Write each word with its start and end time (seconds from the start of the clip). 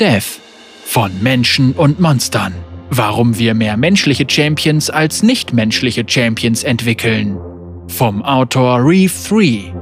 Death 0.00 0.40
von 0.86 1.22
Menschen 1.22 1.72
und 1.72 2.00
Monstern. 2.00 2.54
Warum 2.88 3.38
wir 3.38 3.52
mehr 3.52 3.76
menschliche 3.76 4.24
Champions 4.26 4.88
als 4.88 5.22
nichtmenschliche 5.22 6.04
Champions 6.08 6.64
entwickeln. 6.64 7.38
Vom 7.86 8.22
Autor 8.22 8.78
Reeve 8.82 9.12
3. 9.28 9.74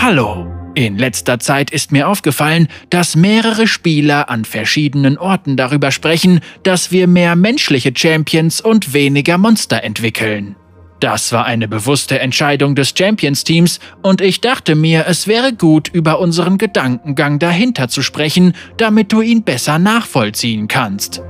Hallo. 0.00 0.46
In 0.76 0.98
letzter 0.98 1.40
Zeit 1.40 1.72
ist 1.72 1.90
mir 1.90 2.06
aufgefallen, 2.08 2.68
dass 2.90 3.16
mehrere 3.16 3.66
Spieler 3.66 4.30
an 4.30 4.44
verschiedenen 4.44 5.18
Orten 5.18 5.56
darüber 5.56 5.90
sprechen, 5.90 6.38
dass 6.62 6.92
wir 6.92 7.08
mehr 7.08 7.34
menschliche 7.34 7.92
Champions 7.94 8.60
und 8.60 8.94
weniger 8.94 9.36
Monster 9.36 9.82
entwickeln. 9.82 10.54
Das 11.02 11.32
war 11.32 11.46
eine 11.46 11.66
bewusste 11.66 12.20
Entscheidung 12.20 12.76
des 12.76 12.94
Champions-Teams 12.96 13.80
und 14.02 14.20
ich 14.20 14.40
dachte 14.40 14.76
mir, 14.76 15.06
es 15.08 15.26
wäre 15.26 15.52
gut, 15.52 15.88
über 15.88 16.20
unseren 16.20 16.58
Gedankengang 16.58 17.40
dahinter 17.40 17.88
zu 17.88 18.02
sprechen, 18.02 18.54
damit 18.76 19.12
du 19.12 19.20
ihn 19.20 19.42
besser 19.42 19.80
nachvollziehen 19.80 20.68
kannst. 20.68 21.20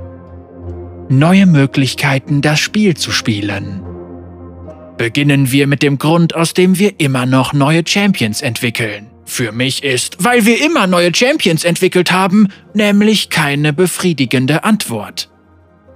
Neue 1.08 1.46
Möglichkeiten, 1.46 2.42
das 2.42 2.60
Spiel 2.60 2.98
zu 2.98 3.12
spielen. 3.12 3.80
Beginnen 4.98 5.50
wir 5.50 5.66
mit 5.66 5.82
dem 5.82 5.96
Grund, 5.96 6.34
aus 6.36 6.52
dem 6.52 6.78
wir 6.78 7.00
immer 7.00 7.24
noch 7.24 7.54
neue 7.54 7.82
Champions 7.86 8.42
entwickeln. 8.42 9.06
Für 9.24 9.52
mich 9.52 9.82
ist, 9.84 10.22
weil 10.22 10.44
wir 10.44 10.62
immer 10.62 10.86
neue 10.86 11.14
Champions 11.14 11.64
entwickelt 11.64 12.12
haben, 12.12 12.48
nämlich 12.74 13.30
keine 13.30 13.72
befriedigende 13.72 14.64
Antwort. 14.64 15.31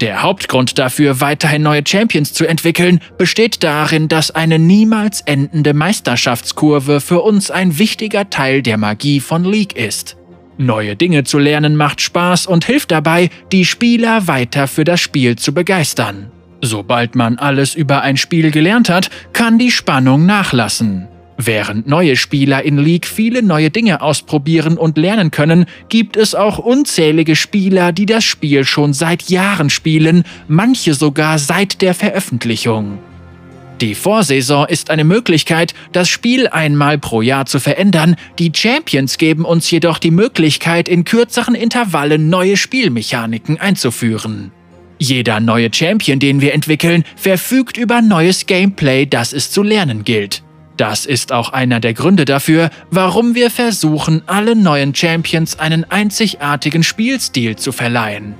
Der 0.00 0.23
Hauptgrund 0.23 0.78
dafür, 0.78 1.20
weiterhin 1.20 1.62
neue 1.62 1.82
Champions 1.86 2.34
zu 2.34 2.46
entwickeln, 2.46 3.00
besteht 3.16 3.62
darin, 3.62 4.09
dass 4.09 4.30
eine 4.30 4.59
niemals 4.59 5.23
endende 5.23 5.73
Meisterschaftskurve 5.73 7.00
für 7.00 7.23
uns 7.23 7.50
ein 7.50 7.78
wichtiger 7.78 8.28
Teil 8.28 8.60
der 8.60 8.77
Magie 8.77 9.20
von 9.20 9.45
League 9.45 9.74
ist. 9.74 10.18
Neue 10.59 10.96
Dinge 10.96 11.24
zu 11.24 11.38
lernen 11.38 11.77
macht 11.77 12.01
Spaß 12.01 12.46
und 12.46 12.66
hilft 12.66 12.90
dabei, 12.90 13.30
die 13.52 13.64
Spieler 13.64 14.27
weiter 14.27 14.68
für 14.68 14.84
das 14.84 15.01
Spiel 15.01 15.37
zu 15.37 15.54
begeistern. 15.54 16.30
Sobald 16.60 17.15
man 17.15 17.38
alles 17.38 17.74
über 17.74 18.02
ein 18.02 18.16
Spiel 18.16 18.51
gelernt 18.51 18.90
hat, 18.90 19.10
kann 19.32 19.59
die 19.59 19.70
Spannung 19.70 20.26
nachlassen. 20.26 21.09
Während 21.38 21.87
neue 21.87 22.16
Spieler 22.16 22.62
in 22.62 22.79
League 22.79 23.06
viele 23.06 23.42
neue 23.42 23.70
Dinge 23.70 24.01
ausprobieren 24.01 24.79
und 24.79 24.96
lernen 24.96 25.30
können, 25.30 25.66
gibt 25.88 26.16
es 26.16 26.34
auch 26.34 26.59
unzählige 26.59 27.37
Spieler, 27.37 27.92
die 27.92 28.06
das 28.06 28.24
Spiel 28.24 28.65
schon 28.65 28.95
seit 28.95 29.24
Jahren 29.29 29.68
spielen, 29.68 30.24
manche 30.48 30.95
sogar 30.95 31.38
seit 31.38 31.82
der 31.82 31.92
Veröffentlichung. 31.95 32.98
Die 33.82 33.95
Vorsaison 33.95 34.66
ist 34.66 34.88
eine 34.88 35.04
Möglichkeit, 35.04 35.74
das 35.92 36.09
Spiel 36.09 36.48
einmal 36.48 36.96
pro 36.96 37.20
Jahr 37.20 37.45
zu 37.45 37.60
verändern, 37.60 38.16
die 38.38 38.51
Champions 38.54 39.18
geben 39.18 39.45
uns 39.45 39.70
jedoch 39.70 39.98
die 39.98 40.10
Möglichkeit, 40.10 40.88
in 40.88 41.04
kürzeren 41.04 41.54
Intervallen 41.54 42.30
neue 42.30 42.57
Spielmechaniken 42.57 43.60
einzuführen. 43.60 44.52
Jeder 44.98 45.40
neue 45.40 45.68
Champion, 45.70 46.18
den 46.18 46.40
wir 46.40 46.54
entwickeln, 46.54 47.04
verfügt 47.16 47.76
über 47.76 48.01
neues 48.01 48.46
Gameplay, 48.46 49.04
das 49.04 49.34
es 49.34 49.51
zu 49.51 49.62
lernen 49.62 50.04
gilt. 50.04 50.42
Das 50.77 51.07
ist 51.07 51.32
auch 51.32 51.51
einer 51.51 51.80
der 51.80 51.95
Gründe 51.95 52.24
dafür, 52.24 52.71
warum 52.91 53.35
wir 53.35 53.51
versuchen, 53.51 54.23
allen 54.27 54.63
neuen 54.63 54.95
Champions 54.95 55.59
einen 55.59 55.85
einzigartigen 55.85 56.82
Spielstil 56.82 57.57
zu 57.57 57.73
verleihen. 57.73 58.35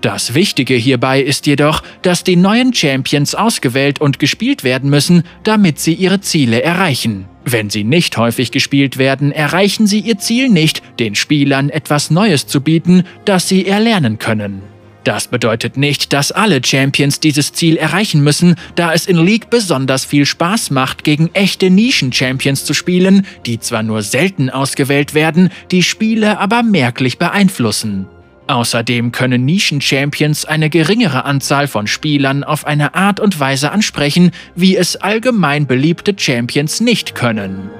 Das 0.00 0.34
Wichtige 0.34 0.74
hierbei 0.74 1.20
ist 1.20 1.46
jedoch, 1.46 1.82
dass 2.02 2.22
die 2.22 2.36
neuen 2.36 2.74
Champions 2.74 3.34
ausgewählt 3.34 4.00
und 4.00 4.18
gespielt 4.18 4.62
werden 4.62 4.90
müssen, 4.90 5.22
damit 5.42 5.78
sie 5.78 5.94
ihre 5.94 6.20
Ziele 6.20 6.62
erreichen. 6.62 7.26
Wenn 7.44 7.70
sie 7.70 7.84
nicht 7.84 8.16
häufig 8.16 8.50
gespielt 8.50 8.98
werden, 8.98 9.32
erreichen 9.32 9.86
sie 9.86 10.00
ihr 10.00 10.18
Ziel 10.18 10.48
nicht, 10.48 10.82
den 10.98 11.14
Spielern 11.14 11.70
etwas 11.70 12.10
Neues 12.10 12.46
zu 12.46 12.60
bieten, 12.60 13.04
das 13.24 13.48
sie 13.48 13.66
erlernen 13.66 14.18
können. 14.18 14.62
Das 15.06 15.28
bedeutet 15.28 15.76
nicht, 15.76 16.12
dass 16.12 16.32
alle 16.32 16.60
Champions 16.64 17.20
dieses 17.20 17.52
Ziel 17.52 17.76
erreichen 17.76 18.24
müssen, 18.24 18.56
da 18.74 18.92
es 18.92 19.06
in 19.06 19.24
League 19.24 19.50
besonders 19.50 20.04
viel 20.04 20.26
Spaß 20.26 20.72
macht, 20.72 21.04
gegen 21.04 21.30
echte 21.32 21.70
Nischen-Champions 21.70 22.64
zu 22.64 22.74
spielen, 22.74 23.24
die 23.46 23.60
zwar 23.60 23.84
nur 23.84 24.02
selten 24.02 24.50
ausgewählt 24.50 25.14
werden, 25.14 25.50
die 25.70 25.84
Spiele 25.84 26.40
aber 26.40 26.64
merklich 26.64 27.18
beeinflussen. 27.18 28.08
Außerdem 28.48 29.12
können 29.12 29.44
Nischen-Champions 29.44 30.44
eine 30.44 30.70
geringere 30.70 31.24
Anzahl 31.24 31.68
von 31.68 31.86
Spielern 31.86 32.42
auf 32.42 32.66
eine 32.66 32.96
Art 32.96 33.20
und 33.20 33.38
Weise 33.38 33.70
ansprechen, 33.70 34.32
wie 34.56 34.76
es 34.76 34.96
allgemein 34.96 35.68
beliebte 35.68 36.16
Champions 36.18 36.80
nicht 36.80 37.14
können. 37.14 37.70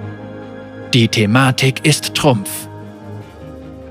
Die 0.95 1.09
Thematik 1.09 1.85
ist 1.85 2.15
Trumpf. 2.15 2.66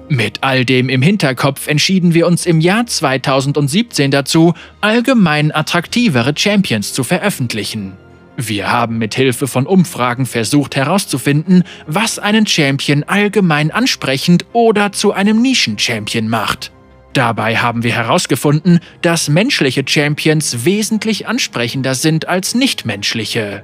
Mit 0.08 0.44
all 0.44 0.66
dem 0.66 0.90
im 0.90 1.02
Hinterkopf 1.02 1.68
entschieden 1.68 2.14
wir 2.14 2.28
uns 2.28 2.46
im 2.46 2.62
Jahr 2.62 2.86
2017 2.86 4.12
dazu, 4.12 4.54
allgemein 4.80 5.54
attraktivere 5.54 6.34
Champions 6.38 6.94
zu 6.94 7.04
veröffentlichen. 7.04 7.94
Wir 8.38 8.72
haben 8.72 8.98
mit 8.98 9.16
Hilfe 9.16 9.48
von 9.48 9.66
Umfragen 9.66 10.26
versucht 10.26 10.76
herauszufinden, 10.76 11.64
was 11.88 12.20
einen 12.20 12.46
Champion 12.46 13.04
allgemein 13.04 13.72
ansprechend 13.72 14.46
oder 14.54 14.92
zu 14.92 15.14
einem 15.14 15.42
Nischen-Champion 15.42 16.28
macht. 16.28 16.72
Dabei 17.14 17.58
haben 17.58 17.84
wir 17.84 17.94
herausgefunden, 17.94 18.82
dass 19.02 19.30
menschliche 19.30 19.84
Champions 19.88 20.66
wesentlich 20.66 21.28
ansprechender 21.28 21.96
sind 21.96 22.28
als 22.28 22.54
nichtmenschliche. 22.54 23.64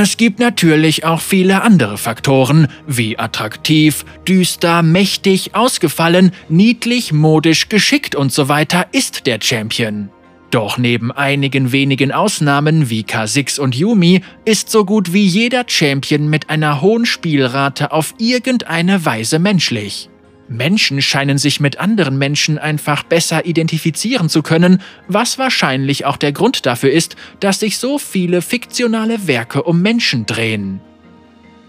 Es 0.00 0.16
gibt 0.16 0.38
natürlich 0.38 1.04
auch 1.04 1.20
viele 1.20 1.62
andere 1.62 1.98
Faktoren, 1.98 2.68
wie 2.86 3.18
attraktiv, 3.18 4.04
düster, 4.28 4.84
mächtig, 4.84 5.56
ausgefallen, 5.56 6.30
niedlich, 6.48 7.12
modisch, 7.12 7.68
geschickt 7.68 8.14
und 8.14 8.32
so 8.32 8.48
weiter 8.48 8.86
ist 8.92 9.26
der 9.26 9.40
Champion. 9.42 10.08
Doch 10.52 10.78
neben 10.78 11.10
einigen 11.10 11.72
wenigen 11.72 12.12
Ausnahmen 12.12 12.90
wie 12.90 13.02
K6 13.02 13.58
und 13.58 13.74
Yumi 13.74 14.20
ist 14.44 14.70
so 14.70 14.84
gut 14.84 15.12
wie 15.12 15.26
jeder 15.26 15.64
Champion 15.66 16.30
mit 16.30 16.48
einer 16.48 16.80
hohen 16.80 17.04
Spielrate 17.04 17.90
auf 17.90 18.14
irgendeine 18.18 19.04
Weise 19.04 19.40
menschlich. 19.40 20.10
Menschen 20.48 21.02
scheinen 21.02 21.38
sich 21.38 21.60
mit 21.60 21.78
anderen 21.78 22.18
Menschen 22.18 22.58
einfach 22.58 23.02
besser 23.02 23.44
identifizieren 23.44 24.28
zu 24.28 24.42
können, 24.42 24.80
was 25.06 25.38
wahrscheinlich 25.38 26.06
auch 26.06 26.16
der 26.16 26.32
Grund 26.32 26.66
dafür 26.66 26.90
ist, 26.90 27.16
dass 27.40 27.60
sich 27.60 27.78
so 27.78 27.98
viele 27.98 28.42
fiktionale 28.42 29.26
Werke 29.26 29.62
um 29.62 29.82
Menschen 29.82 30.26
drehen. 30.26 30.80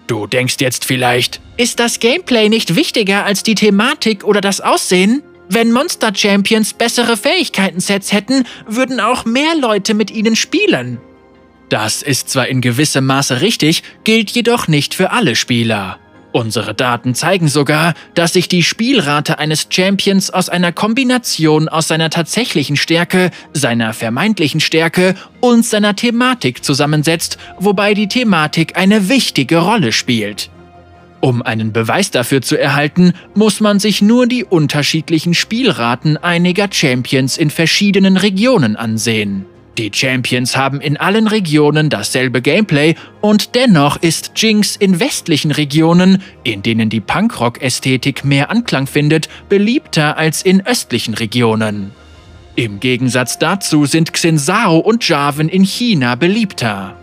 Du 0.08 0.26
denkst 0.26 0.56
jetzt 0.60 0.86
vielleicht, 0.86 1.40
ist 1.58 1.80
das 1.80 2.00
Gameplay 2.00 2.50
nicht 2.50 2.76
wichtiger 2.76 3.26
als 3.26 3.44
die 3.44 3.56
Thematik 3.56 4.24
oder 4.24 4.42
das 4.42 4.62
Aussehen? 4.62 5.22
Wenn 5.50 5.72
Monster 5.72 6.12
Champions 6.16 6.74
bessere 6.74 7.18
Fähigkeiten-Sets 7.18 8.12
hätten, 8.12 8.46
würden 8.66 9.00
auch 9.00 9.26
mehr 9.26 9.56
Leute 9.56 9.94
mit 9.94 10.10
ihnen 10.10 10.36
spielen. 10.36 11.00
Das 11.70 12.02
ist 12.02 12.30
zwar 12.30 12.48
in 12.48 12.62
gewissem 12.62 13.06
Maße 13.06 13.42
richtig, 13.42 13.84
gilt 14.04 14.32
jedoch 14.32 14.68
nicht 14.68 14.96
für 14.96 15.12
alle 15.12 15.36
Spieler. 15.36 16.00
Unsere 16.32 16.76
Daten 16.76 17.16
zeigen 17.16 17.48
sogar, 17.48 17.96
dass 18.14 18.34
sich 18.34 18.48
die 18.48 18.62
Spielrate 18.62 19.40
eines 19.40 19.68
Champions 19.70 20.30
aus 20.30 20.48
einer 20.48 20.72
Kombination 20.72 21.68
aus 21.68 21.88
seiner 21.88 22.12
tatsächlichen 22.12 22.78
Stärke, 22.78 23.32
seiner 23.54 23.94
vermeintlichen 23.94 24.60
Stärke 24.60 25.16
und 25.42 25.66
seiner 25.66 25.96
Thematik 25.96 26.64
zusammensetzt, 26.64 27.40
wobei 27.58 27.96
die 27.96 28.08
Thematik 28.08 28.78
eine 28.78 29.10
wichtige 29.10 29.58
Rolle 29.58 29.92
spielt. 29.92 30.52
Um 31.20 31.42
einen 31.42 31.74
Beweis 31.74 32.12
dafür 32.12 32.42
zu 32.42 32.58
erhalten, 32.58 33.14
muss 33.34 33.60
man 33.60 33.80
sich 33.80 34.02
nur 34.02 34.28
die 34.28 34.46
unterschiedlichen 34.46 35.34
Spielraten 35.34 36.16
einiger 36.16 36.68
Champions 36.72 37.38
in 37.38 37.50
verschiedenen 37.50 38.18
Regionen 38.18 38.76
ansehen. 38.76 39.46
Die 39.78 39.92
Champions 39.94 40.58
haben 40.58 40.82
in 40.82 40.98
allen 40.98 41.28
Regionen 41.28 41.90
dasselbe 41.90 42.42
Gameplay 42.42 42.96
und 43.22 43.56
dennoch 43.56 43.98
ist 43.98 44.32
Jinx 44.36 44.76
in 44.76 45.00
westlichen 45.00 45.52
Regionen, 45.52 46.22
in 46.44 46.62
denen 46.62 46.90
die 46.90 47.00
Punkrock-Ästhetik 47.00 48.26
mehr 48.26 48.50
Anklang 48.50 48.88
findet, 48.88 49.30
beliebter 49.48 50.18
als 50.18 50.42
in 50.42 50.66
östlichen 50.66 51.14
Regionen. 51.14 51.92
Im 52.56 52.82
Gegensatz 52.82 53.40
dazu 53.40 53.86
sind 53.86 54.12
Xensao 54.12 54.80
und 54.80 55.08
Jarvan 55.08 55.48
in 55.48 55.64
China 55.64 56.16
beliebter. 56.16 56.98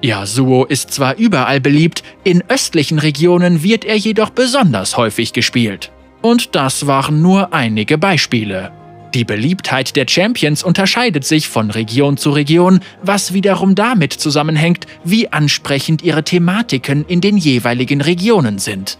Yasuo 0.00 0.64
ist 0.64 0.92
zwar 0.92 1.16
überall 1.16 1.60
beliebt, 1.60 2.02
in 2.24 2.42
östlichen 2.48 2.98
Regionen 2.98 3.62
wird 3.62 3.84
er 3.84 3.96
jedoch 3.96 4.30
besonders 4.30 4.96
häufig 4.96 5.32
gespielt. 5.32 5.92
Und 6.22 6.54
das 6.54 6.86
waren 6.86 7.20
nur 7.20 7.52
einige 7.52 7.98
Beispiele. 7.98 8.72
Die 9.14 9.24
Beliebtheit 9.24 9.94
der 9.94 10.06
Champions 10.08 10.64
unterscheidet 10.64 11.24
sich 11.24 11.48
von 11.48 11.70
Region 11.70 12.16
zu 12.16 12.30
Region, 12.30 12.80
was 13.00 13.32
wiederum 13.32 13.76
damit 13.76 14.12
zusammenhängt, 14.12 14.88
wie 15.04 15.32
ansprechend 15.32 16.02
ihre 16.02 16.24
Thematiken 16.24 17.04
in 17.06 17.20
den 17.20 17.36
jeweiligen 17.36 18.00
Regionen 18.00 18.58
sind. 18.58 18.98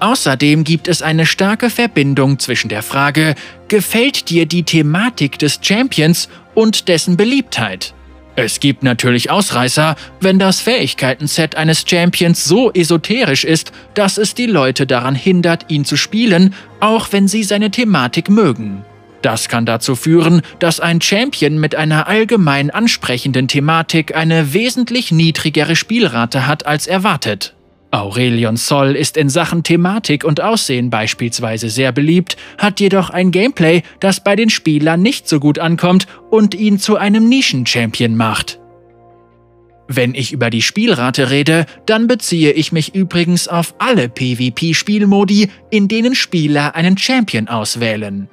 Außerdem 0.00 0.64
gibt 0.64 0.86
es 0.86 1.00
eine 1.00 1.24
starke 1.24 1.70
Verbindung 1.70 2.38
zwischen 2.38 2.68
der 2.68 2.82
Frage, 2.82 3.36
gefällt 3.68 4.28
dir 4.28 4.44
die 4.44 4.64
Thematik 4.64 5.38
des 5.38 5.60
Champions 5.62 6.28
und 6.54 6.88
dessen 6.88 7.16
Beliebtheit? 7.16 7.94
Es 8.36 8.60
gibt 8.60 8.82
natürlich 8.82 9.30
Ausreißer, 9.30 9.96
wenn 10.20 10.38
das 10.38 10.60
Fähigkeitenset 10.60 11.54
eines 11.54 11.84
Champions 11.88 12.44
so 12.44 12.70
esoterisch 12.72 13.44
ist, 13.44 13.72
dass 13.94 14.18
es 14.18 14.34
die 14.34 14.46
Leute 14.46 14.86
daran 14.86 15.14
hindert, 15.14 15.70
ihn 15.70 15.86
zu 15.86 15.96
spielen, 15.96 16.52
auch 16.80 17.12
wenn 17.12 17.28
sie 17.28 17.44
seine 17.44 17.70
Thematik 17.70 18.28
mögen. 18.28 18.84
Das 19.24 19.48
kann 19.48 19.64
dazu 19.64 19.96
führen, 19.96 20.42
dass 20.58 20.80
ein 20.80 21.00
Champion 21.00 21.56
mit 21.56 21.74
einer 21.74 22.08
allgemein 22.08 22.68
ansprechenden 22.68 23.48
Thematik 23.48 24.14
eine 24.14 24.52
wesentlich 24.52 25.12
niedrigere 25.12 25.76
Spielrate 25.76 26.46
hat 26.46 26.66
als 26.66 26.86
erwartet. 26.86 27.54
Aurelion 27.90 28.58
Sol 28.58 28.94
ist 28.94 29.16
in 29.16 29.30
Sachen 29.30 29.62
Thematik 29.62 30.24
und 30.24 30.42
Aussehen 30.42 30.90
beispielsweise 30.90 31.70
sehr 31.70 31.90
beliebt, 31.90 32.36
hat 32.58 32.80
jedoch 32.80 33.08
ein 33.08 33.30
Gameplay, 33.30 33.80
das 33.98 34.22
bei 34.22 34.36
den 34.36 34.50
Spielern 34.50 35.00
nicht 35.00 35.26
so 35.26 35.40
gut 35.40 35.58
ankommt 35.58 36.06
und 36.28 36.54
ihn 36.54 36.78
zu 36.78 36.98
einem 36.98 37.26
Nischen-Champion 37.26 38.16
macht. 38.16 38.60
Wenn 39.88 40.14
ich 40.14 40.34
über 40.34 40.50
die 40.50 40.60
Spielrate 40.60 41.30
rede, 41.30 41.64
dann 41.86 42.08
beziehe 42.08 42.52
ich 42.52 42.72
mich 42.72 42.94
übrigens 42.94 43.48
auf 43.48 43.74
alle 43.78 44.10
PvP-Spielmodi, 44.10 45.48
in 45.70 45.88
denen 45.88 46.14
Spieler 46.14 46.74
einen 46.74 46.98
Champion 46.98 47.48
auswählen. 47.48 48.28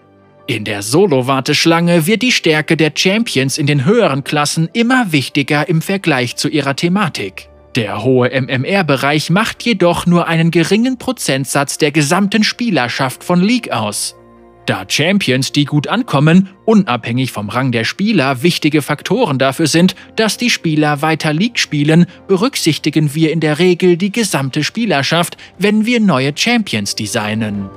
In 0.52 0.66
der 0.66 0.82
Solo-Warteschlange 0.82 2.08
wird 2.08 2.24
die 2.24 2.34
Stärke 2.34 2.76
der 2.76 2.92
Champions 2.94 3.58
in 3.58 3.68
den 3.68 3.86
höheren 3.86 4.26
Klassen 4.26 4.68
immer 4.74 5.14
wichtiger 5.14 5.70
im 5.70 5.82
Vergleich 5.82 6.36
zu 6.36 6.50
ihrer 6.50 6.76
Thematik. 6.76 7.48
Der 7.78 8.04
hohe 8.04 8.30
MMR-Bereich 8.30 9.30
macht 9.30 9.64
jedoch 9.64 10.06
nur 10.06 10.28
einen 10.28 10.52
geringen 10.52 10.98
Prozentsatz 10.98 11.78
der 11.78 11.92
gesamten 11.92 12.44
Spielerschaft 12.44 13.24
von 13.24 13.40
League 13.40 13.72
aus. 13.72 14.18
Da 14.66 14.84
Champions, 14.86 15.54
die 15.54 15.64
gut 15.64 15.88
ankommen, 15.88 16.50
unabhängig 16.66 17.32
vom 17.32 17.48
Rang 17.48 17.72
der 17.72 17.86
Spieler 17.86 18.44
wichtige 18.44 18.82
Faktoren 18.82 19.40
dafür 19.40 19.68
sind, 19.68 19.96
dass 20.18 20.36
die 20.36 20.50
Spieler 20.50 21.02
weiter 21.02 21.32
League 21.32 21.60
spielen, 21.60 22.08
berücksichtigen 22.28 23.16
wir 23.16 23.32
in 23.32 23.40
der 23.40 23.58
Regel 23.58 23.96
die 23.96 24.12
gesamte 24.12 24.66
Spielerschaft, 24.66 25.38
wenn 25.60 25.86
wir 25.86 26.02
neue 26.02 26.34
Champions 26.36 26.94
designen. 26.94 27.70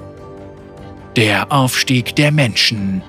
Der 1.16 1.52
Aufstieg 1.52 2.16
der 2.16 2.32
Menschen 2.32 3.02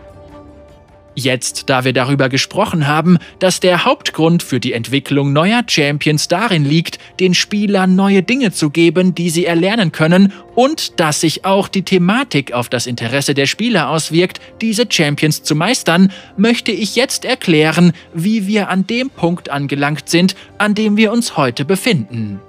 Jetzt, 1.15 1.69
da 1.69 1.85
wir 1.85 1.93
darüber 1.93 2.27
gesprochen 2.27 2.87
haben, 2.87 3.17
dass 3.39 3.61
der 3.61 3.85
Hauptgrund 3.85 4.43
für 4.43 4.59
die 4.59 4.73
Entwicklung 4.73 5.31
neuer 5.31 5.63
Champions 5.65 6.27
darin 6.27 6.65
liegt, 6.65 6.99
den 7.21 7.33
Spielern 7.33 7.95
neue 7.95 8.21
Dinge 8.21 8.51
zu 8.51 8.69
geben, 8.69 9.15
die 9.15 9.29
sie 9.29 9.45
erlernen 9.45 9.93
können, 9.93 10.33
und 10.55 10.99
dass 10.99 11.21
sich 11.21 11.45
auch 11.45 11.69
die 11.69 11.83
Thematik 11.83 12.51
auf 12.51 12.67
das 12.67 12.85
Interesse 12.85 13.33
der 13.33 13.45
Spieler 13.45 13.89
auswirkt, 13.89 14.41
diese 14.61 14.85
Champions 14.89 15.41
zu 15.41 15.55
meistern, 15.55 16.11
möchte 16.35 16.71
ich 16.71 16.97
jetzt 16.97 17.23
erklären, 17.23 17.93
wie 18.13 18.45
wir 18.45 18.69
an 18.69 18.85
dem 18.85 19.09
Punkt 19.09 19.49
angelangt 19.49 20.09
sind, 20.09 20.35
an 20.57 20.75
dem 20.75 20.97
wir 20.97 21.13
uns 21.13 21.37
heute 21.37 21.63
befinden. 21.63 22.41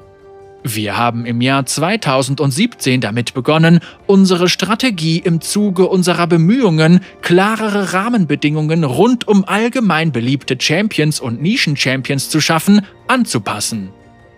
Wir 0.75 0.97
haben 0.97 1.27
im 1.27 1.41
Jahr 1.41 1.65
2017 1.65 3.01
damit 3.01 3.35
begonnen, 3.35 3.79
unsere 4.07 4.49
Strategie 4.49 5.19
im 5.19 5.41
Zuge 5.41 5.87
unserer 5.87 6.27
Bemühungen, 6.27 7.01
klarere 7.23 7.93
Rahmenbedingungen 7.93 8.83
rund 8.83 9.29
um 9.29 9.45
allgemein 9.45 10.11
beliebte 10.11 10.57
Champions 10.61 11.21
und 11.21 11.41
Nischen-Champions 11.41 12.31
zu 12.31 12.41
schaffen, 12.41 12.81
anzupassen. 13.07 13.91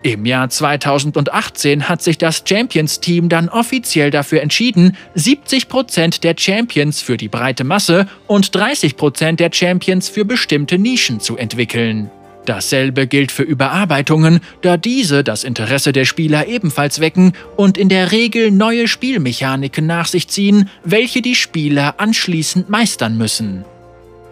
Im 0.03 0.27
Jahr 0.27 0.51
2018 0.51 1.89
hat 1.89 2.03
sich 2.03 2.19
das 2.19 2.45
Champions-Team 2.47 3.31
dann 3.31 3.49
offiziell 3.49 4.11
dafür 4.11 4.43
entschieden, 4.43 4.97
70% 5.17 6.21
der 6.21 6.35
Champions 6.39 7.01
für 7.01 7.17
die 7.17 7.29
breite 7.29 7.65
Masse 7.65 8.07
und 8.27 8.51
30% 8.55 9.37
der 9.37 9.51
Champions 9.51 10.11
für 10.11 10.27
bestimmte 10.27 10.79
Nischen 10.79 11.21
zu 11.21 11.39
entwickeln. 11.39 12.11
Dasselbe 12.49 13.06
gilt 13.06 13.31
für 13.31 13.43
Überarbeitungen, 13.43 14.41
da 14.62 14.79
diese 14.79 15.23
das 15.23 15.45
Interesse 15.45 15.93
der 15.93 16.06
Spieler 16.06 16.47
ebenfalls 16.47 16.99
wecken 16.99 17.35
und 17.56 17.77
in 17.77 17.91
der 17.91 18.11
Regel 18.11 18.50
neue 18.50 18.89
Spielmechaniken 18.89 19.87
nach 19.87 20.06
sich 20.06 20.29
ziehen, 20.29 20.71
welche 20.83 21.21
die 21.21 21.35
Spieler 21.35 22.00
anschließend 22.00 22.71
meistern 22.71 23.19
müssen. 23.19 23.67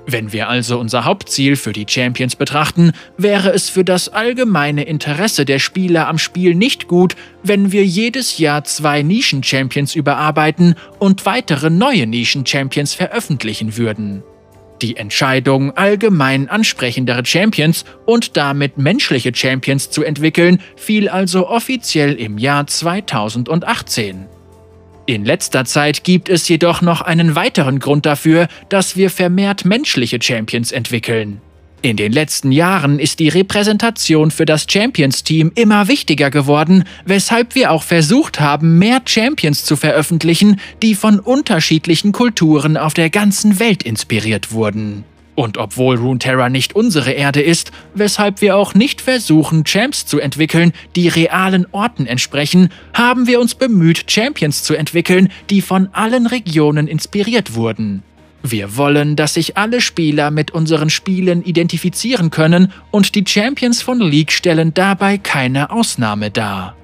Wenn 0.07 0.33
wir 0.33 0.49
also 0.49 0.79
unser 0.79 1.05
Hauptziel 1.05 1.57
für 1.57 1.73
die 1.73 1.85
Champions 1.87 2.37
betrachten, 2.37 2.93
wäre 3.19 3.51
es 3.51 3.69
für 3.69 3.85
das 3.85 4.09
allgemeine 4.09 4.85
Interesse 4.85 5.45
der 5.45 5.59
Spieler 5.59 6.09
am 6.09 6.17
Spiel 6.17 6.55
nicht 6.55 6.87
gut, 6.87 7.17
wenn 7.43 7.71
wir 7.71 7.85
jedes 7.85 8.39
Jahr 8.39 8.65
zwei 8.65 9.03
Nischen-Champions 9.03 9.95
überarbeiten 9.95 10.77
und 11.01 11.27
weitere 11.27 11.69
neue 11.69 12.07
Nischen-Champions 12.07 12.95
veröffentlichen 12.95 13.77
würden. 13.77 14.23
Die 14.83 14.97
Entscheidung, 14.97 15.77
allgemein 15.77 16.49
ansprechendere 16.49 17.25
Champions 17.25 17.85
und 18.05 18.37
damit 18.37 18.77
menschliche 18.77 19.35
Champions 19.35 19.91
zu 19.91 20.03
entwickeln, 20.03 20.61
fiel 20.77 21.09
also 21.09 21.49
offiziell 21.49 22.15
im 22.15 22.37
Jahr 22.37 22.67
2018. 22.67 24.27
In 25.07 25.25
letzter 25.25 25.65
Zeit 25.65 26.05
gibt 26.05 26.29
es 26.29 26.49
jedoch 26.49 26.83
noch 26.83 27.01
einen 27.01 27.37
weiteren 27.37 27.79
Grund 27.79 28.07
dafür, 28.07 28.49
dass 28.69 28.97
wir 28.97 29.09
vermehrt 29.09 29.65
menschliche 29.65 30.21
Champions 30.21 30.73
entwickeln. 30.73 31.41
In 31.83 31.97
den 31.97 32.11
letzten 32.11 32.53
Jahren 32.53 32.99
ist 32.99 33.19
die 33.19 33.29
Repräsentation 33.29 34.31
für 34.31 34.47
das 34.47 34.67
Champions-Team 34.69 35.53
immer 35.55 35.89
wichtiger 35.89 36.31
geworden, 36.31 36.85
weshalb 37.05 37.55
wir 37.55 37.71
auch 37.71 37.83
versucht 37.83 38.41
haben, 38.41 38.79
mehr 38.79 39.03
Champions 39.05 39.65
zu 39.65 39.77
veröffentlichen, 39.77 40.59
die 40.83 40.95
von 40.95 41.21
unterschiedlichen 41.21 42.13
Kulturen 42.13 42.77
auf 42.77 42.95
der 42.95 43.11
ganzen 43.11 43.61
Welt 43.61 43.83
inspiriert 43.83 44.53
wurden. 44.53 45.05
Und 45.37 45.59
obwohl 45.59 45.97
Runeterra 45.97 46.49
nicht 46.49 46.75
unsere 46.75 47.13
Erde 47.13 47.43
ist, 47.43 47.71
weshalb 47.95 48.41
wir 48.41 48.57
auch 48.57 48.75
nicht 48.75 49.03
versuchen, 49.03 49.65
Champs 49.65 50.07
zu 50.07 50.19
entwickeln, 50.19 50.73
die 50.97 51.09
realen 51.09 51.67
Orten 51.73 52.07
entsprechen, 52.07 52.71
haben 52.95 53.27
wir 53.27 53.39
uns 53.39 53.55
bemüht, 53.55 54.11
Champions 54.11 54.63
zu 54.63 54.75
entwickeln, 54.75 55.29
die 55.51 55.61
von 55.61 55.91
allen 55.93 56.27
Regionen 56.27 56.89
inspiriert 56.89 57.55
wurden. 57.55 58.03
Wir 58.51 58.77
wollen, 58.77 59.17
dass 59.17 59.35
sich 59.35 59.57
alle 59.57 59.81
Spieler 59.81 60.31
mit 60.31 60.51
unseren 60.51 60.91
Spielen 60.91 61.43
identifizieren 61.43 62.31
können 62.31 62.73
und 62.91 63.15
die 63.15 63.25
Champions 63.27 63.83
von 63.83 64.01
League 64.01 64.33
stellen 64.33 64.75
dabei 64.75 65.19
keine 65.19 65.71
Ausnahme 65.71 66.31
dar. 66.31 66.77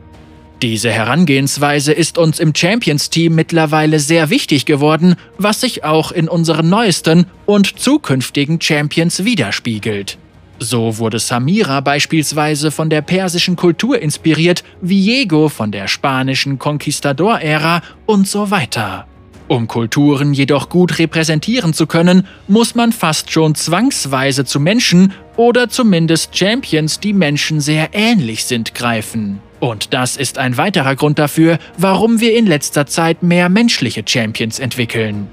Diese 0.62 0.92
Herangehensweise 0.92 1.92
ist 1.92 2.18
uns 2.18 2.38
im 2.38 2.54
Champions-Team 2.54 3.34
mittlerweile 3.34 3.98
sehr 3.98 4.30
wichtig 4.30 4.64
geworden, 4.64 5.16
was 5.36 5.60
sich 5.60 5.82
auch 5.82 6.12
in 6.12 6.28
unseren 6.28 6.68
neuesten 6.68 7.26
und 7.46 7.78
zukünftigen 7.80 8.60
Champions 8.60 9.24
widerspiegelt. 9.24 10.18
So 10.60 10.98
wurde 10.98 11.18
Samira 11.18 11.80
beispielsweise 11.80 12.70
von 12.70 12.90
der 12.90 13.02
persischen 13.02 13.56
Kultur 13.56 14.00
inspiriert, 14.00 14.62
Viego 14.80 15.48
von 15.48 15.72
der 15.72 15.88
spanischen 15.88 16.60
Conquistador-Ära 16.60 17.82
und 18.06 18.28
so 18.28 18.52
weiter. 18.52 19.06
Um 19.48 19.68
Kulturen 19.68 20.32
jedoch 20.32 20.68
gut 20.68 20.98
repräsentieren 20.98 21.74
zu 21.74 21.86
können, 21.86 22.26
muss 22.48 22.74
man 22.74 22.92
fast 22.92 23.30
schon 23.30 23.54
zwangsweise 23.54 24.44
zu 24.44 24.60
Menschen 24.60 25.12
oder 25.36 25.68
zumindest 25.68 26.36
Champions, 26.36 27.00
die 27.00 27.12
Menschen 27.12 27.60
sehr 27.60 27.90
ähnlich 27.92 28.44
sind, 28.44 28.74
greifen. 28.74 29.40
Und 29.60 29.94
das 29.94 30.16
ist 30.16 30.38
ein 30.38 30.56
weiterer 30.56 30.96
Grund 30.96 31.18
dafür, 31.18 31.58
warum 31.76 32.20
wir 32.20 32.36
in 32.36 32.46
letzter 32.46 32.86
Zeit 32.86 33.22
mehr 33.22 33.48
menschliche 33.48 34.02
Champions 34.06 34.58
entwickeln. 34.58 35.28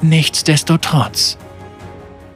Nichtsdestotrotz. 0.00 1.36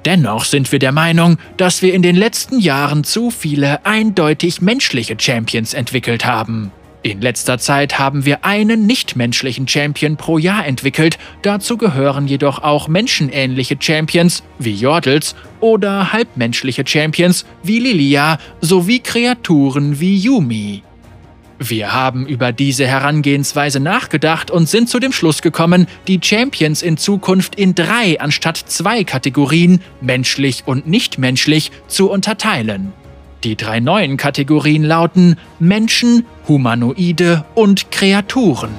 Dennoch 0.04 0.44
sind 0.44 0.72
wir 0.72 0.80
der 0.80 0.92
Meinung, 0.92 1.38
dass 1.56 1.80
wir 1.80 1.94
in 1.94 2.02
den 2.02 2.16
letzten 2.16 2.58
Jahren 2.58 3.04
zu 3.04 3.30
viele 3.30 3.86
eindeutig 3.86 4.60
menschliche 4.60 5.16
Champions 5.18 5.74
entwickelt 5.74 6.24
haben. 6.24 6.72
In 7.04 7.20
letzter 7.20 7.58
Zeit 7.58 7.98
haben 7.98 8.24
wir 8.24 8.44
einen 8.44 8.86
nichtmenschlichen 8.86 9.66
Champion 9.66 10.16
pro 10.16 10.38
Jahr 10.38 10.64
entwickelt, 10.64 11.18
dazu 11.42 11.76
gehören 11.76 12.28
jedoch 12.28 12.62
auch 12.62 12.86
menschenähnliche 12.86 13.76
Champions 13.80 14.44
wie 14.60 14.72
Yordles 14.72 15.34
oder 15.58 16.12
halbmenschliche 16.12 16.86
Champions 16.86 17.44
wie 17.64 17.80
Lilia 17.80 18.38
sowie 18.60 19.00
Kreaturen 19.00 19.98
wie 19.98 20.16
Yumi. 20.16 20.82
Wir 21.58 21.92
haben 21.92 22.26
über 22.26 22.52
diese 22.52 22.86
Herangehensweise 22.86 23.80
nachgedacht 23.80 24.52
und 24.52 24.68
sind 24.68 24.88
zu 24.88 25.00
dem 25.00 25.12
Schluss 25.12 25.42
gekommen, 25.42 25.88
die 26.06 26.20
Champions 26.22 26.82
in 26.82 26.96
Zukunft 26.96 27.56
in 27.56 27.74
drei 27.74 28.20
anstatt 28.20 28.56
zwei 28.56 29.02
Kategorien, 29.02 29.80
menschlich 30.00 30.62
und 30.66 30.86
nichtmenschlich, 30.86 31.72
zu 31.88 32.10
unterteilen. 32.10 32.92
Die 33.44 33.56
drei 33.56 33.80
neuen 33.80 34.16
Kategorien 34.16 34.84
lauten 34.84 35.36
Menschen, 35.58 36.24
Humanoide 36.46 37.44
und 37.54 37.90
Kreaturen. 37.90 38.70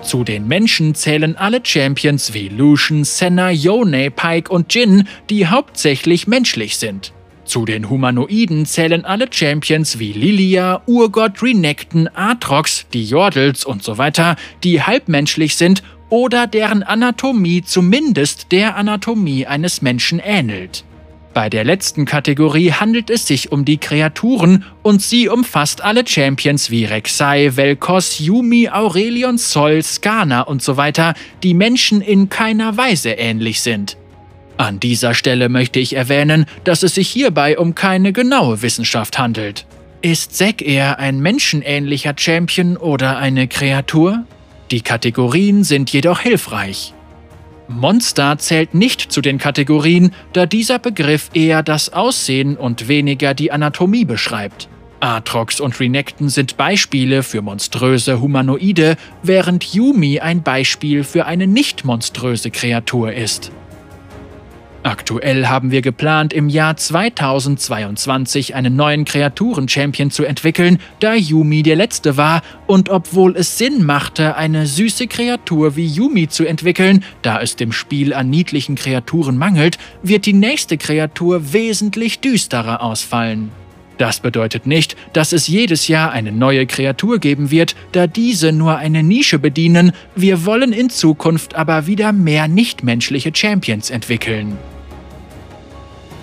Zu 0.00 0.24
den 0.24 0.48
Menschen 0.48 0.94
zählen 0.94 1.36
alle 1.36 1.60
Champions 1.62 2.32
wie 2.32 2.48
Lucian, 2.48 3.04
Senna, 3.04 3.50
Yone, 3.50 4.10
Pike 4.10 4.50
und 4.50 4.72
Jin, 4.72 5.06
die 5.28 5.46
hauptsächlich 5.46 6.26
menschlich 6.26 6.78
sind. 6.78 7.12
Zu 7.44 7.66
den 7.66 7.90
Humanoiden 7.90 8.64
zählen 8.64 9.04
alle 9.04 9.26
Champions 9.30 9.98
wie 9.98 10.12
Lilia, 10.12 10.80
Urgott, 10.86 11.42
Renekton, 11.42 12.08
Atrox, 12.14 12.86
die 12.94 13.04
Jordels 13.04 13.66
und 13.66 13.82
so 13.82 13.98
weiter, 13.98 14.36
die 14.64 14.82
halbmenschlich 14.82 15.56
sind 15.56 15.82
oder 16.08 16.46
deren 16.46 16.82
Anatomie 16.82 17.62
zumindest 17.62 18.50
der 18.50 18.76
Anatomie 18.76 19.46
eines 19.46 19.82
Menschen 19.82 20.20
ähnelt. 20.20 20.84
Bei 21.34 21.48
der 21.50 21.62
letzten 21.62 22.04
Kategorie 22.04 22.72
handelt 22.72 23.10
es 23.10 23.26
sich 23.26 23.52
um 23.52 23.64
die 23.64 23.78
Kreaturen 23.78 24.64
und 24.82 25.02
sie 25.02 25.28
umfasst 25.28 25.82
alle 25.82 26.06
Champions 26.06 26.70
wie 26.70 26.86
Rek'Sai, 26.86 27.50
Vel'Koz, 27.54 28.20
Yumi, 28.20 28.68
Aurelion, 28.68 29.38
Sol, 29.38 29.82
Skana 29.82 30.42
und 30.42 30.62
so 30.62 30.76
weiter, 30.76 31.14
die 31.42 31.54
Menschen 31.54 32.00
in 32.00 32.28
keiner 32.28 32.76
Weise 32.76 33.10
ähnlich 33.10 33.60
sind. 33.60 33.96
An 34.56 34.80
dieser 34.80 35.14
Stelle 35.14 35.48
möchte 35.48 35.78
ich 35.78 35.94
erwähnen, 35.94 36.46
dass 36.64 36.82
es 36.82 36.96
sich 36.96 37.08
hierbei 37.08 37.58
um 37.58 37.76
keine 37.76 38.12
genaue 38.12 38.60
Wissenschaft 38.62 39.18
handelt. 39.18 39.66
Ist 40.02 40.36
Zack 40.36 40.62
eher 40.62 40.98
ein 40.98 41.20
menschenähnlicher 41.20 42.14
Champion 42.16 42.76
oder 42.76 43.18
eine 43.18 43.46
Kreatur? 43.46 44.24
Die 44.72 44.80
Kategorien 44.80 45.62
sind 45.62 45.90
jedoch 45.92 46.20
hilfreich. 46.20 46.94
Monster 47.68 48.38
zählt 48.38 48.74
nicht 48.74 49.12
zu 49.12 49.20
den 49.20 49.38
Kategorien, 49.38 50.12
da 50.32 50.46
dieser 50.46 50.78
Begriff 50.78 51.30
eher 51.34 51.62
das 51.62 51.92
Aussehen 51.92 52.56
und 52.56 52.88
weniger 52.88 53.34
die 53.34 53.52
Anatomie 53.52 54.06
beschreibt. 54.06 54.68
Aatrox 55.00 55.60
und 55.60 55.78
Renekton 55.78 56.28
sind 56.28 56.56
Beispiele 56.56 57.22
für 57.22 57.42
monströse 57.42 58.20
Humanoide, 58.20 58.96
während 59.22 59.64
Yumi 59.64 60.18
ein 60.20 60.42
Beispiel 60.42 61.04
für 61.04 61.26
eine 61.26 61.46
nicht 61.46 61.84
monströse 61.84 62.50
Kreatur 62.50 63.12
ist. 63.12 63.52
Aktuell 64.88 65.48
haben 65.48 65.70
wir 65.70 65.82
geplant, 65.82 66.32
im 66.32 66.48
Jahr 66.48 66.74
2022 66.74 68.54
einen 68.54 68.74
neuen 68.74 69.04
Kreaturen-Champion 69.04 70.10
zu 70.10 70.24
entwickeln, 70.24 70.78
da 71.00 71.12
Yumi 71.14 71.62
der 71.62 71.76
letzte 71.76 72.16
war 72.16 72.40
und 72.66 72.88
obwohl 72.88 73.36
es 73.36 73.58
Sinn 73.58 73.84
machte, 73.84 74.36
eine 74.36 74.66
süße 74.66 75.06
Kreatur 75.06 75.76
wie 75.76 75.86
Yumi 75.86 76.28
zu 76.28 76.46
entwickeln, 76.46 77.04
da 77.20 77.38
es 77.42 77.54
dem 77.54 77.70
Spiel 77.70 78.14
an 78.14 78.30
niedlichen 78.30 78.76
Kreaturen 78.76 79.36
mangelt, 79.36 79.76
wird 80.02 80.24
die 80.24 80.32
nächste 80.32 80.78
Kreatur 80.78 81.52
wesentlich 81.52 82.20
düsterer 82.20 82.80
ausfallen. 82.80 83.50
Das 83.98 84.20
bedeutet 84.20 84.66
nicht, 84.66 84.96
dass 85.12 85.34
es 85.34 85.48
jedes 85.48 85.88
Jahr 85.88 86.12
eine 86.12 86.32
neue 86.32 86.64
Kreatur 86.64 87.18
geben 87.18 87.50
wird, 87.50 87.76
da 87.92 88.06
diese 88.06 88.52
nur 88.52 88.78
eine 88.78 89.02
Nische 89.02 89.38
bedienen, 89.38 89.92
wir 90.16 90.46
wollen 90.46 90.72
in 90.72 90.88
Zukunft 90.88 91.56
aber 91.56 91.86
wieder 91.86 92.12
mehr 92.12 92.48
nichtmenschliche 92.48 93.32
Champions 93.34 93.90
entwickeln. 93.90 94.56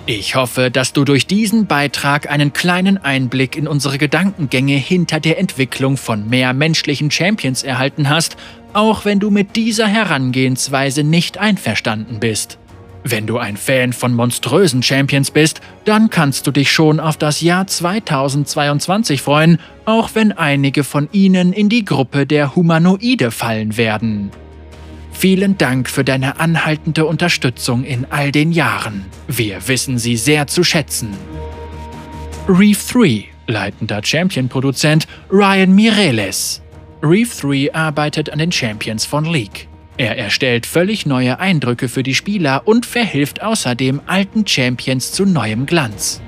Ich 0.08 0.36
hoffe, 0.36 0.70
dass 0.70 0.92
du 0.92 1.04
durch 1.04 1.26
diesen 1.26 1.66
Beitrag 1.66 2.30
einen 2.30 2.52
kleinen 2.52 2.96
Einblick 2.96 3.56
in 3.56 3.66
unsere 3.66 3.98
Gedankengänge 3.98 4.76
hinter 4.76 5.18
der 5.18 5.40
Entwicklung 5.40 5.96
von 5.96 6.28
mehr 6.28 6.52
menschlichen 6.52 7.10
Champions 7.10 7.64
erhalten 7.64 8.08
hast, 8.08 8.36
auch 8.72 9.04
wenn 9.04 9.18
du 9.18 9.32
mit 9.32 9.56
dieser 9.56 9.88
Herangehensweise 9.88 11.02
nicht 11.02 11.38
einverstanden 11.38 12.20
bist. 12.20 12.56
Wenn 13.02 13.26
du 13.26 13.38
ein 13.38 13.56
Fan 13.56 13.92
von 13.92 14.14
monströsen 14.14 14.84
Champions 14.84 15.32
bist, 15.32 15.60
dann 15.84 16.08
kannst 16.08 16.46
du 16.46 16.52
dich 16.52 16.70
schon 16.70 17.00
auf 17.00 17.16
das 17.16 17.40
Jahr 17.40 17.66
2022 17.66 19.20
freuen, 19.20 19.58
auch 19.86 20.10
wenn 20.14 20.30
einige 20.30 20.84
von 20.84 21.08
ihnen 21.10 21.52
in 21.52 21.68
die 21.68 21.84
Gruppe 21.84 22.26
der 22.26 22.54
Humanoide 22.54 23.32
fallen 23.32 23.76
werden. 23.76 24.30
Vielen 25.18 25.56
Dank 25.56 25.88
für 25.88 26.04
deine 26.04 26.40
anhaltende 26.40 27.06
Unterstützung 27.06 27.84
in 27.84 28.04
all 28.10 28.32
den 28.32 28.52
Jahren. 28.52 29.06
Wir 29.26 29.66
wissen 29.66 29.96
sie 29.96 30.18
sehr 30.18 30.46
zu 30.46 30.62
schätzen. 30.62 31.16
Reef 32.46 32.92
3, 32.92 33.24
leitender 33.46 34.02
Champion-Produzent 34.04 35.06
Ryan 35.32 35.74
Mireles. 35.74 36.60
Reef 37.02 37.40
3 37.40 37.74
arbeitet 37.74 38.28
an 38.28 38.38
den 38.38 38.52
Champions 38.52 39.06
von 39.06 39.24
League. 39.24 39.68
Er 39.96 40.18
erstellt 40.18 40.66
völlig 40.66 41.06
neue 41.06 41.40
Eindrücke 41.40 41.88
für 41.88 42.02
die 42.02 42.14
Spieler 42.14 42.62
und 42.66 42.84
verhilft 42.84 43.42
außerdem 43.42 44.02
alten 44.04 44.46
Champions 44.46 45.12
zu 45.12 45.24
neuem 45.24 45.64
Glanz. 45.64 46.20